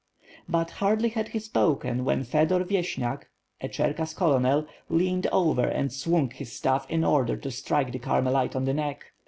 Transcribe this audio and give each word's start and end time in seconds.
But, 0.49 0.71
hardly 0.71 1.09
had 1.09 1.27
he 1.27 1.37
spoken, 1.37 2.03
when 2.03 2.23
Fedor 2.23 2.63
Vyeshnyak 2.63 3.25
a 3.61 3.71
Cher 3.71 3.93
kass 3.93 4.15
colonel, 4.15 4.65
leaned 4.89 5.27
over 5.27 5.67
and 5.67 5.93
swung 5.93 6.31
his 6.31 6.51
staff 6.51 6.87
in 6.89 7.03
order 7.03 7.37
to 7.37 7.51
strike 7.51 7.91
the 7.91 7.99
Carmelite 7.99 8.55
on 8.55 8.65
the 8.65 8.73
neck. 8.73 9.05